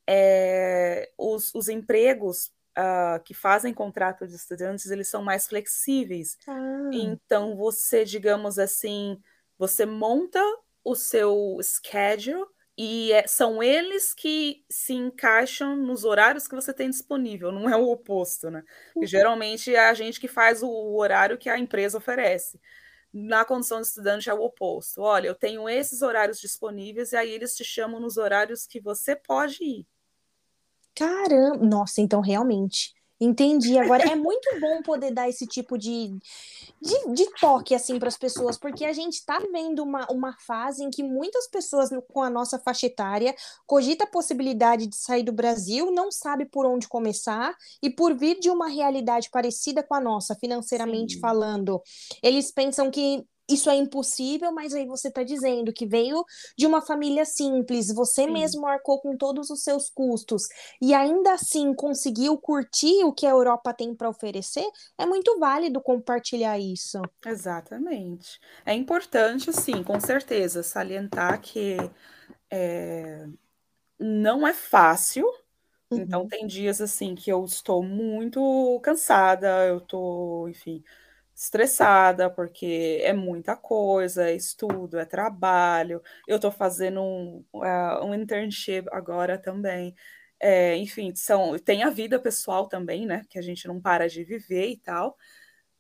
[0.07, 6.39] é, os, os empregos uh, que fazem contrato de estudantes, eles são mais flexíveis.
[6.47, 6.91] Ah.
[6.93, 9.21] Então, você, digamos assim,
[9.59, 10.41] você monta
[10.85, 12.47] o seu schedule
[12.79, 17.77] e é, são eles que se encaixam nos horários que você tem disponível, não é
[17.77, 18.63] o oposto, né?
[18.95, 19.07] Uhum.
[19.07, 22.61] geralmente é a gente que faz o horário que a empresa oferece.
[23.11, 25.01] Na condição de estudante é o oposto.
[25.01, 29.17] Olha, eu tenho esses horários disponíveis e aí eles te chamam nos horários que você
[29.17, 29.87] pode ir.
[30.95, 33.79] Caramba, nossa, então realmente Entendi.
[33.79, 36.09] Agora é muito bom poder dar esse tipo de,
[36.83, 40.85] de, de toque assim para as pessoas, porque a gente está vivendo uma, uma fase
[40.85, 43.35] em que muitas pessoas com a nossa faixa etária
[43.67, 48.39] cogita a possibilidade de sair do Brasil, não sabe por onde começar e por vir
[48.39, 51.21] de uma realidade parecida com a nossa, financeiramente Sim.
[51.21, 51.83] falando,
[52.23, 56.25] eles pensam que isso é impossível, mas aí você está dizendo que veio
[56.57, 58.33] de uma família simples, você Sim.
[58.33, 60.43] mesmo arcou com todos os seus custos
[60.81, 64.67] e ainda assim conseguiu curtir o que a Europa tem para oferecer,
[64.99, 67.01] é muito válido compartilhar isso.
[67.25, 68.41] Exatamente.
[68.65, 71.77] É importante, sim, com certeza, salientar que
[72.51, 73.27] é,
[73.99, 75.27] não é fácil.
[75.91, 76.29] Então, uhum.
[76.29, 80.83] tem dias assim que eu estou muito cansada, eu estou, enfim,
[81.37, 86.03] estressada, porque é muita coisa, é estudo, é trabalho.
[86.27, 89.95] Eu estou fazendo um, uh, um internship agora também.
[90.41, 93.25] É, enfim, são, tem a vida pessoal também, né?
[93.31, 95.17] Que a gente não para de viver e tal.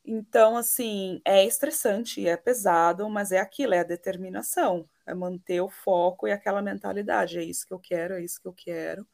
[0.04, 5.68] Então, assim, é estressante, é pesado, mas é aquilo, é a determinação, é manter o
[5.68, 7.38] foco e aquela mentalidade.
[7.38, 9.06] É isso que eu quero, é isso que eu quero.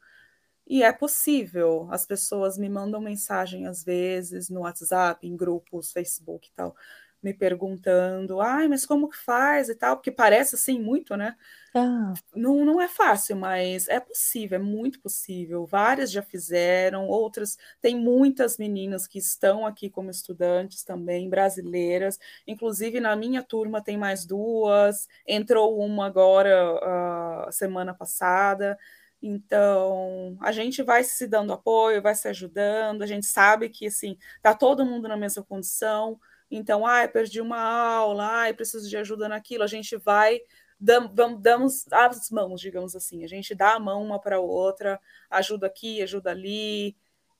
[0.67, 1.87] E é possível.
[1.91, 6.75] As pessoas me mandam mensagem às vezes no WhatsApp, em grupos, Facebook e tal,
[7.21, 11.35] me perguntando, ai, mas como que faz e tal, porque parece assim muito, né?
[11.75, 12.17] Ah.
[12.35, 15.65] Não, não é fácil, mas é possível, é muito possível.
[15.67, 17.57] Várias já fizeram, outras.
[17.81, 22.19] Tem muitas meninas que estão aqui como estudantes também, brasileiras.
[22.47, 28.77] Inclusive, na minha turma tem mais duas, entrou uma agora, uh, semana passada.
[29.25, 34.17] Então, a gente vai se dando apoio, vai se ajudando, a gente sabe que, assim,
[34.41, 36.19] tá todo mundo na mesma condição,
[36.51, 40.41] então, ah, perdi uma aula, ah, preciso de ajuda naquilo, a gente vai,
[40.77, 41.09] dam,
[41.39, 45.67] damos as mãos, digamos assim, a gente dá a mão uma para a outra, ajuda
[45.67, 46.93] aqui, ajuda ali,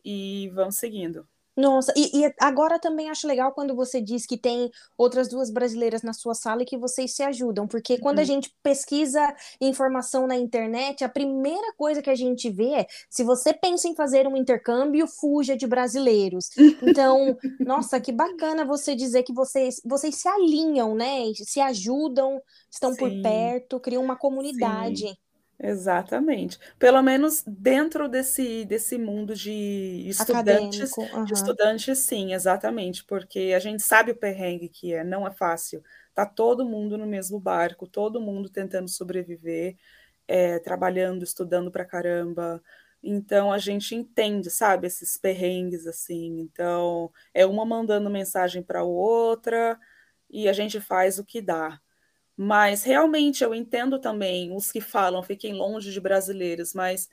[0.06, 1.28] e vamos seguindo.
[1.56, 6.02] Nossa, e, e, agora também acho legal quando você diz que tem outras duas brasileiras
[6.02, 8.24] na sua sala e que vocês se ajudam, porque quando uhum.
[8.24, 13.24] a gente pesquisa informação na internet, a primeira coisa que a gente vê é se
[13.24, 16.50] você pensa em fazer um intercâmbio, fuja de brasileiros.
[16.82, 21.32] Então, nossa, que bacana você dizer que vocês, vocês se alinham, né?
[21.36, 22.98] Se ajudam, estão Sim.
[22.98, 25.08] por perto, criam uma comunidade.
[25.08, 25.18] Sim.
[25.66, 26.60] Exatamente.
[26.78, 31.24] Pelo menos dentro desse, desse mundo de estudantes, uhum.
[31.24, 35.82] de estudantes, sim, exatamente, porque a gente sabe o perrengue que é, não é fácil.
[36.14, 39.78] Tá todo mundo no mesmo barco, todo mundo tentando sobreviver,
[40.28, 42.62] é, trabalhando, estudando pra caramba.
[43.02, 46.42] Então a gente entende, sabe, esses perrengues assim.
[46.42, 49.80] Então é uma mandando mensagem para outra
[50.30, 51.80] e a gente faz o que dá.
[52.36, 57.10] Mas realmente eu entendo também os que falam fiquem longe de brasileiros, mas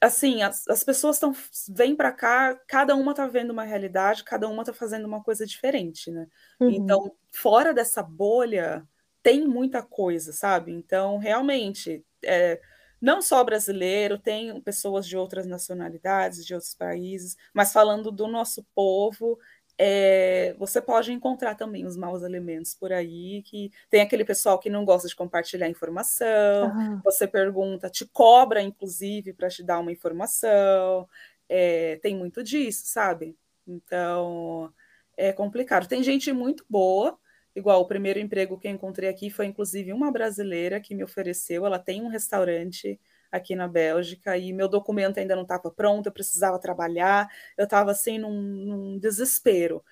[0.00, 1.32] assim, as, as pessoas estão
[1.68, 5.46] vêm para cá, cada uma está vendo uma realidade, cada uma está fazendo uma coisa
[5.46, 6.26] diferente, né?
[6.60, 6.70] Uhum.
[6.70, 8.86] Então, fora dessa bolha,
[9.22, 10.72] tem muita coisa, sabe?
[10.72, 12.60] Então, realmente, é,
[13.00, 18.66] não só brasileiro, tem pessoas de outras nacionalidades, de outros países, mas falando do nosso
[18.74, 19.38] povo,
[19.76, 24.70] é, você pode encontrar também os maus elementos por aí, que tem aquele pessoal que
[24.70, 27.00] não gosta de compartilhar informação, uhum.
[27.02, 31.08] você pergunta, te cobra, inclusive, para te dar uma informação,
[31.48, 33.36] é, tem muito disso, sabe?
[33.66, 34.72] Então,
[35.16, 35.88] é complicado.
[35.88, 37.18] Tem gente muito boa,
[37.54, 41.66] igual o primeiro emprego que eu encontrei aqui foi, inclusive, uma brasileira que me ofereceu,
[41.66, 43.00] ela tem um restaurante
[43.34, 47.90] aqui na Bélgica e meu documento ainda não estava pronto, eu precisava trabalhar, eu estava
[47.90, 49.84] assim num, num, desespero.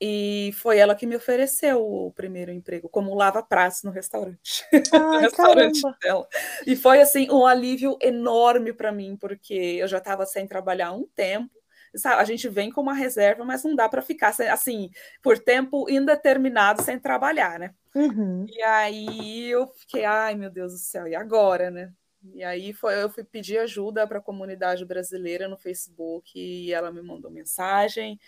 [0.00, 4.64] E foi ela que me ofereceu o primeiro emprego, como lava-pratos no restaurante.
[4.94, 6.28] Ai, no restaurante dela.
[6.64, 11.04] E foi assim um alívio enorme para mim, porque eu já estava sem trabalhar um
[11.16, 11.50] tempo.
[12.04, 16.80] A gente vem com uma reserva, mas não dá para ficar assim por tempo indeterminado
[16.82, 17.74] sem trabalhar, né?
[17.92, 18.46] Uhum.
[18.48, 21.92] E aí eu fiquei, ai meu Deus do céu, e agora, né?
[22.34, 26.90] E aí foi, eu fui pedir ajuda para a comunidade brasileira no Facebook e ela
[26.90, 28.18] me mandou mensagem.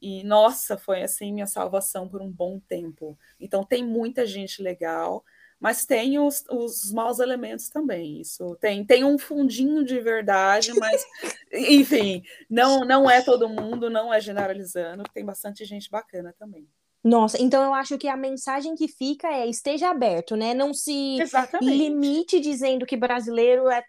[0.00, 3.18] E nossa, foi assim minha salvação por um bom tempo.
[3.40, 5.24] Então tem muita gente legal,
[5.58, 8.20] mas tem os, os maus elementos também.
[8.20, 11.02] Isso tem, tem um fundinho de verdade, mas
[11.52, 16.68] enfim, não não é todo mundo, não é generalizando, tem bastante gente bacana também.
[17.02, 20.52] Nossa, então eu acho que a mensagem que fica é esteja aberto, né?
[20.52, 21.76] Não se Exatamente.
[21.76, 23.82] limite dizendo que brasileiro é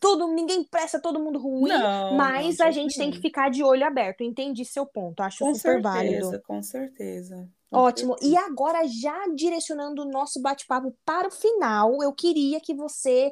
[0.00, 3.62] todo ninguém presta todo mundo ruim, não, mas não, a gente tem que ficar de
[3.62, 4.22] olho aberto.
[4.22, 6.42] Entendi seu ponto, acho com super certeza, válido.
[6.42, 7.48] Com certeza.
[7.70, 8.16] Ótimo.
[8.22, 13.30] E agora já direcionando o nosso bate-papo para o final, eu queria que você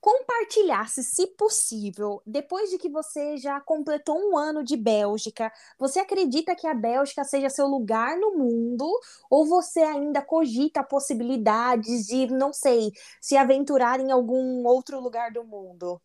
[0.00, 6.56] compartilhasse, se possível, depois de que você já completou um ano de Bélgica, você acredita
[6.56, 8.88] que a Bélgica seja seu lugar no mundo?
[9.30, 15.44] Ou você ainda cogita possibilidades de, não sei, se aventurar em algum outro lugar do
[15.44, 16.00] mundo?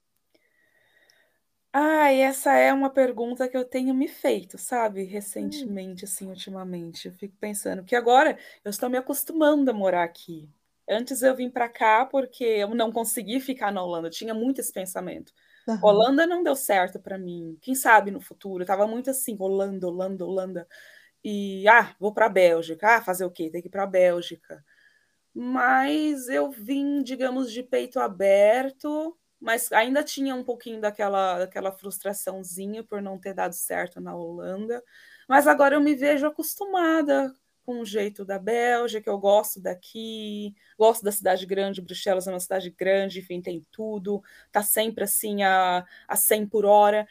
[1.72, 5.04] Ah, essa é uma pergunta que eu tenho me feito, sabe,
[5.40, 5.72] Hum.
[5.84, 7.08] recentemente, assim, ultimamente.
[7.08, 10.50] Eu fico pensando que agora eu estou me acostumando a morar aqui.
[10.88, 14.60] Antes eu vim para cá porque eu não consegui ficar na Holanda, eu tinha muito
[14.62, 15.34] esse pensamento.
[15.68, 15.80] Aham.
[15.84, 17.58] Holanda não deu certo para mim.
[17.62, 18.62] Quem sabe no futuro?
[18.62, 20.68] Eu estava muito assim, Holanda, Holanda, Holanda.
[21.24, 22.98] E ah, vou para a Bélgica.
[22.98, 23.50] Ah, fazer o quê?
[23.50, 24.64] Tem que ir para a Bélgica.
[25.34, 32.84] Mas eu vim, digamos, de peito aberto mas ainda tinha um pouquinho daquela, daquela frustraçãozinha
[32.84, 34.84] por não ter dado certo na Holanda.
[35.30, 37.32] Mas agora eu me vejo acostumada
[37.66, 42.40] com o jeito da Bélgica, eu gosto daqui, gosto da cidade grande, Bruxelas é uma
[42.40, 47.08] cidade grande, enfim, tem tudo, tá sempre assim a, a 100 por hora,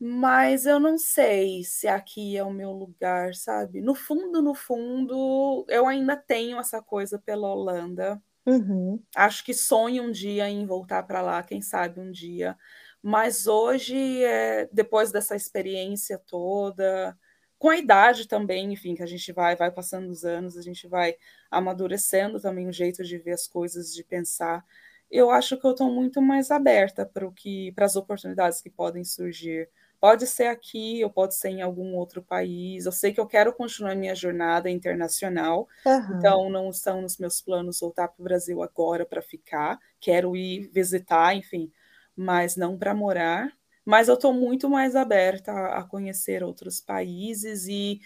[0.00, 3.80] mas eu não sei se aqui é o meu lugar, sabe?
[3.80, 9.06] No fundo, no fundo, eu ainda tenho essa coisa pela Holanda, Uhum.
[9.16, 12.56] Acho que sonho um dia em voltar para lá, quem sabe um dia.
[13.02, 17.16] Mas hoje, é, depois dessa experiência toda,
[17.58, 20.86] com a idade também, enfim, que a gente vai, vai passando os anos, a gente
[20.88, 21.16] vai
[21.50, 24.64] amadurecendo também o jeito de ver as coisas, de pensar.
[25.10, 28.70] Eu acho que eu estou muito mais aberta para o que, para as oportunidades que
[28.70, 29.68] podem surgir.
[30.00, 32.84] Pode ser aqui, ou pode ser em algum outro país.
[32.84, 36.34] Eu sei que eu quero continuar minha jornada internacional, Aham.
[36.34, 39.78] então não estão nos meus planos voltar para o Brasil agora para ficar.
[40.00, 41.70] Quero ir visitar, enfim,
[42.16, 43.50] mas não para morar.
[43.84, 48.00] Mas eu estou muito mais aberta a, conhecer outros países e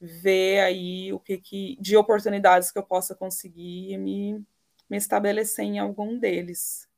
[0.00, 4.44] ver aí o que, que de oportunidades que eu possa conseguir e me,
[4.88, 6.88] me estabelecer em algum deles.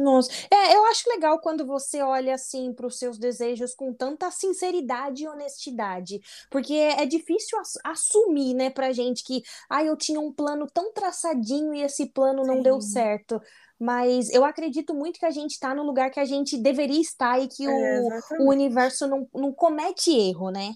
[0.00, 4.30] Nossa, é, eu acho legal quando você olha assim para os seus desejos com tanta
[4.30, 10.20] sinceridade e honestidade, porque é difícil ass assumir, né, pra gente que, ah, eu tinha
[10.20, 12.92] um plano tão traçadinho e esse plano não deu Sim.
[12.92, 13.40] certo.
[13.78, 17.40] Mas eu acredito muito que a gente está no lugar que a gente deveria estar
[17.40, 18.08] e que É, o,
[18.38, 20.74] o universo não, não comete erro, né?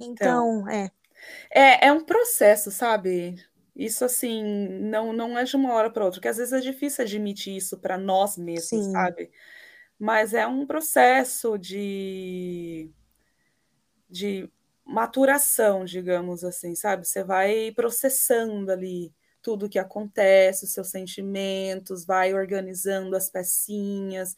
[0.00, 0.90] Então, Então, é,
[1.50, 3.36] é, é um processo, sabe?
[3.76, 4.42] Isso assim,
[4.80, 7.78] não, não é de uma hora para outra, porque às vezes é difícil admitir isso
[7.78, 9.30] para nós mesmos, sim, sabe?
[9.98, 12.90] Mas é um processo de,
[14.08, 14.50] de
[14.84, 17.06] maturação, digamos assim, sabe?
[17.06, 24.34] Você vai processando ali tudo o que acontece, os seus sentimentos, vai organizando as pecinhas,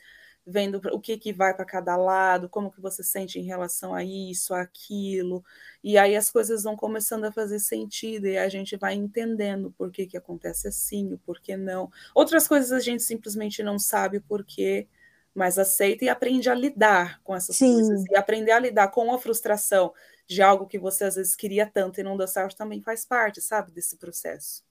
[0.47, 4.05] vendo o que, que vai para cada lado, como que você sente em relação a
[4.05, 5.45] isso, aquilo,
[5.83, 9.91] e aí as coisas vão começando a fazer sentido, e a gente vai entendendo por
[9.91, 11.91] que, que acontece assim, o porquê não.
[12.15, 14.87] Outras coisas a gente simplesmente não sabe porquê,
[15.35, 19.13] mas aceita e aprende a lidar com essas coisas, sim, e aprender a lidar com
[19.13, 19.93] a frustração
[20.27, 23.41] de algo que você às vezes queria tanto e não deu certo também faz parte,
[23.41, 24.65] sabe, desse processo.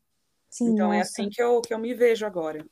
[0.49, 1.31] sim, Então é assim nossa.
[1.31, 2.65] que eu, que eu me vejo agora.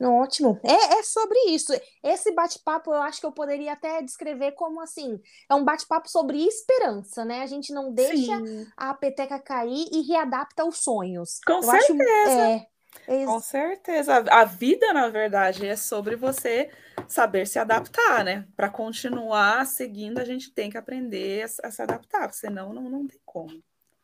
[0.00, 0.58] Ótimo.
[0.64, 1.72] É, é sobre isso.
[2.02, 6.42] Esse bate-papo eu acho que eu poderia até descrever como assim, é um bate-papo sobre
[6.46, 7.42] esperança, né?
[7.42, 11.40] A gente não deixa Sim, a peteca cair e readapta os sonhos.
[11.46, 12.66] com Eu acho certeza, é,
[13.06, 14.14] é com certeza.
[14.14, 16.70] A, a vida, na verdade, é sobre você
[17.06, 18.46] saber se adaptar, né?
[18.56, 23.06] Para continuar seguindo, a gente tem que aprender a, a se adaptar, senão não, não
[23.06, 23.62] tem como.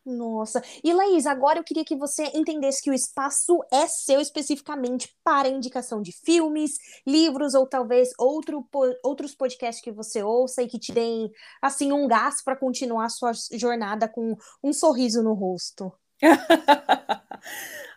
[0.09, 0.63] Nossa.
[0.85, 5.49] E Laís, agora eu queria que você entendesse que o espaço é seu especificamente para
[5.49, 8.65] indicação de filmes, livros ou talvez outro,
[9.03, 11.29] outros podcasts que você ouça e que te deem
[11.61, 15.93] assim um gás para continuar a sua jornada com um sorriso no rosto.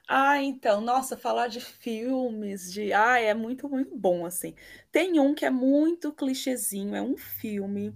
[0.07, 4.55] Ah, então, nossa, falar de filmes, de ah, é muito, muito bom, assim.
[4.91, 7.93] Tem um que é muito clichêzinho, é um filme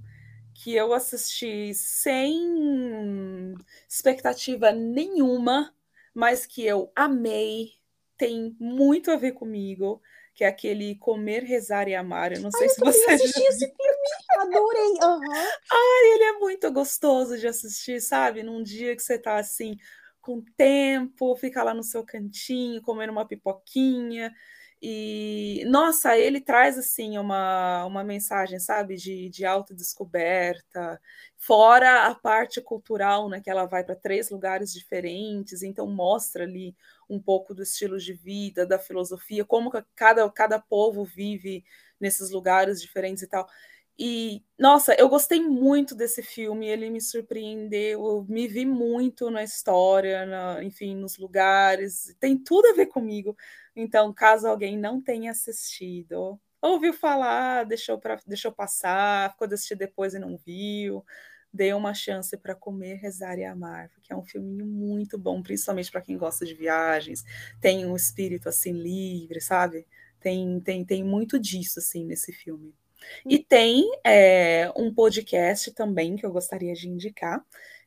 [0.63, 3.53] que eu assisti sem
[3.87, 5.75] expectativa nenhuma,
[6.13, 7.73] mas que eu amei,
[8.17, 10.01] tem muito a ver comigo,
[10.33, 12.31] que é aquele Comer, Rezar e Amar.
[12.31, 14.93] Eu não Ai, sei se você assisti já esse filme, adorei.
[15.01, 15.47] Aham.
[16.13, 18.41] Ele é muito gostoso de assistir, sabe?
[18.41, 19.75] Num dia que você tá assim,
[20.21, 24.33] com tempo, fica lá no seu cantinho, comendo uma pipoquinha.
[24.85, 30.99] E, nossa, ele traz assim uma, uma mensagem, sabe, de, de autodescoberta,
[31.37, 36.75] fora a parte cultural, né, que ela vai para três lugares diferentes, então mostra ali
[37.09, 41.63] um pouco do estilo de vida, da filosofia, como cada, cada povo vive
[41.97, 43.47] nesses lugares diferentes e tal.
[43.97, 49.43] E, nossa, eu gostei muito desse filme, ele me surpreendeu, eu me vi muito na
[49.43, 53.37] história, na, enfim, nos lugares, tem tudo a ver comigo.
[53.75, 59.75] Então, caso alguém não tenha assistido, ouviu falar, deixou, pra, deixou passar, ficou de assistir
[59.75, 61.05] depois e não viu,
[61.53, 65.91] dê uma chance para comer, rezar e amar, porque é um filminho muito bom, principalmente
[65.91, 67.23] para quem gosta de viagens,
[67.61, 69.85] tem um espírito assim livre, sabe?
[70.19, 72.73] Tem, tem, tem muito disso assim nesse filme.
[73.25, 77.43] E tem é, um podcast também que eu gostaria de indicar,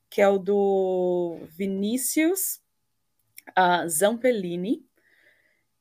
[0.09, 2.61] que é o do Vinícius
[3.51, 4.85] uh, Zampellini.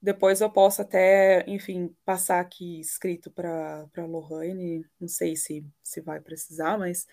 [0.01, 5.99] Depois eu posso até, enfim, passar aqui escrito para a Lohane, não sei se, se
[5.99, 7.07] vai precisar, mas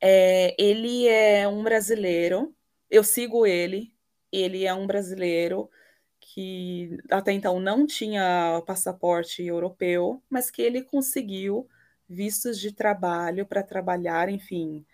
[0.00, 2.52] é, ele é um brasileiro,
[2.90, 3.94] eu sigo ele,
[4.32, 5.70] ele é um brasileiro
[6.22, 11.68] que até então não tinha passaporte europeu, mas que ele conseguiu
[12.08, 14.86] vistos de trabalho para trabalhar, enfim,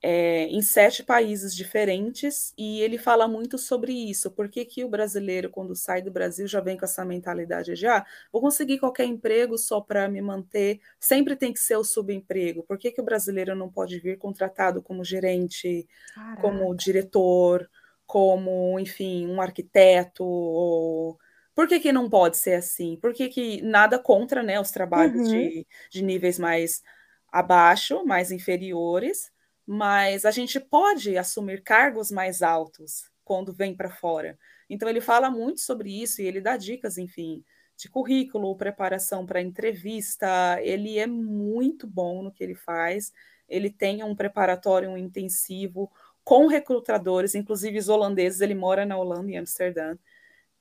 [0.00, 4.30] é, em sete países diferentes, e ele fala muito sobre isso.
[4.30, 7.86] Por que, que o brasileiro, quando sai do Brasil, já vem com essa mentalidade de
[7.86, 12.62] ah, vou conseguir qualquer emprego só para me manter, sempre tem que ser o subemprego.
[12.62, 16.40] Por que, que o brasileiro não pode vir contratado como gerente, Caraca.
[16.40, 17.68] como diretor,
[18.12, 21.18] como, enfim, um arquiteto ou
[21.54, 22.94] por que, que não pode ser assim?
[23.00, 25.32] Por que, que nada contra né, os trabalhos uhum.
[25.32, 26.82] de, de níveis mais
[27.32, 29.32] abaixo, mais inferiores,
[29.66, 34.38] mas a gente pode assumir cargos mais altos quando vem para fora.
[34.68, 37.42] Então ele fala muito sobre isso e ele dá dicas, enfim,
[37.78, 40.58] de currículo, preparação para entrevista.
[40.60, 43.10] Ele é muito bom no que ele faz.
[43.48, 45.90] Ele tem um preparatório um intensivo
[46.24, 48.40] com recrutadores, inclusive os holandeses.
[48.40, 49.96] Ele mora na Holanda, em Amsterdã.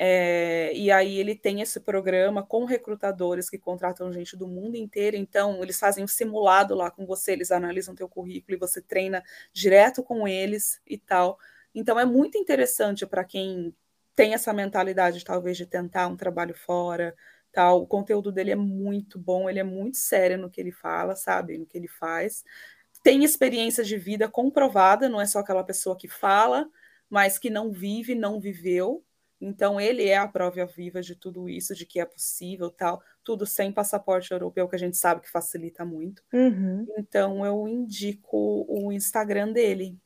[0.04, 5.16] É, e aí ele tem esse programa com recrutadores que contratam gente do mundo inteiro.
[5.16, 9.24] Então, eles fazem um simulado lá com você, eles analisam teu currículo e você treina
[9.54, 11.38] direto com eles e tal.
[11.76, 13.76] Então, é muito interessante para quem
[14.16, 17.16] tem essa mentalidade, talvez, de tentar um trabalho fora,
[17.52, 17.84] tal.
[17.84, 21.58] O conteúdo dele é muito bom, ele é muito sério no que ele fala, sabe?
[21.60, 22.44] No que ele faz.
[23.04, 26.70] Tem experiência de vida comprovada, não é só aquela pessoa que fala,
[27.10, 29.04] mas que não vive, não viveu,
[29.42, 33.46] então, ele é a prova viva de tudo isso, de que é possível, tal, tudo
[33.46, 36.22] sem passaporte europeu, que a gente sabe que facilita muito.
[36.32, 36.86] Uhum.
[36.96, 39.98] Então, eu indico o Instagram dele.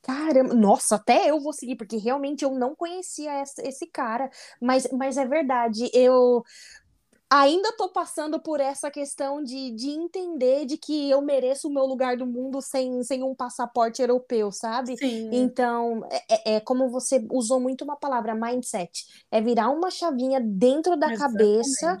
[0.00, 5.18] Caramba, nossa, até eu vou seguir, porque realmente eu não conhecia esse cara, mas, mas
[5.18, 6.42] é verdade, eu
[7.30, 11.86] ainda estou passando por essa questão de, de entender de que eu mereço o meu
[11.86, 14.96] lugar do mundo sem, sem um passaporte europeu, sabe?
[14.96, 15.30] Sim.
[15.32, 19.06] Então, é, é, é como você usou muito uma palavra, mindset.
[19.30, 21.38] É virar uma chavinha dentro da Exatamente.
[21.38, 21.98] cabeça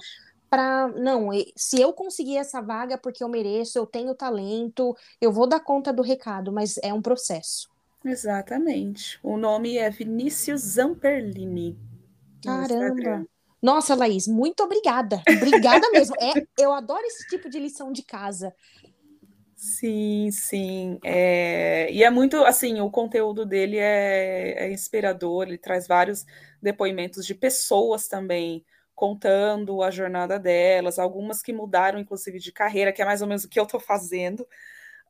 [0.50, 5.46] para não, se eu conseguir essa vaga porque eu mereço, eu tenho talento, eu vou
[5.46, 7.70] dar conta do recado, mas é um processo.
[8.04, 9.20] Exatamente.
[9.22, 11.78] O nome é Vinícius Zamperlini.
[12.42, 13.24] Caramba.
[13.62, 15.22] Nossa, Laís, muito obrigada.
[15.36, 16.16] Obrigada mesmo.
[16.20, 18.54] É, eu adoro esse tipo de lição de casa.
[19.54, 20.98] Sim, sim.
[21.04, 21.92] É...
[21.92, 26.24] E é muito assim, o conteúdo dele é, é inspirador, ele traz vários
[26.62, 33.02] depoimentos de pessoas também contando a jornada delas, algumas que mudaram, inclusive, de carreira, que
[33.02, 34.40] é mais ou menos o que eu estou fazendo.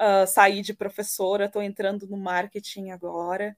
[0.01, 3.57] Uh, saí de professora, estou entrando no marketing agora.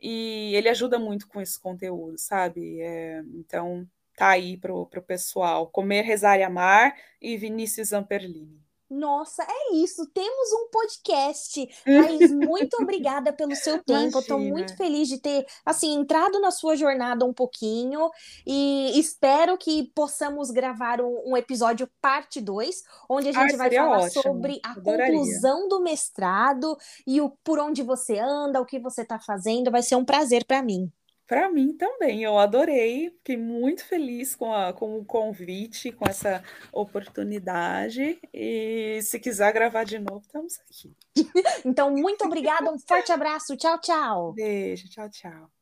[0.00, 2.80] E ele ajuda muito com esse conteúdo, sabe?
[2.80, 5.66] É, então, tá aí pro, pro pessoal.
[5.68, 8.62] Comer, Rezar e Amar e Vinícius Amperlini.
[8.92, 10.06] Nossa, é isso.
[10.12, 11.66] Temos um podcast.
[11.86, 14.18] Mas muito obrigada pelo seu tempo.
[14.18, 18.10] Estou muito feliz de ter assim entrado na sua jornada um pouquinho
[18.46, 23.70] e espero que possamos gravar um, um episódio parte 2, onde a gente Ai, vai
[23.70, 24.22] falar ótimo.
[24.22, 25.06] sobre a Adoraria.
[25.06, 29.70] conclusão do mestrado e o por onde você anda, o que você está fazendo.
[29.70, 30.92] Vai ser um prazer para mim.
[31.32, 36.44] Para mim também, eu adorei, fiquei muito feliz com, a, com o convite, com essa
[36.70, 38.20] oportunidade.
[38.34, 40.94] E se quiser gravar de novo, estamos aqui.
[41.64, 43.56] então, muito obrigada, um forte abraço.
[43.56, 44.32] Tchau, tchau.
[44.34, 45.61] Beijo, tchau, tchau.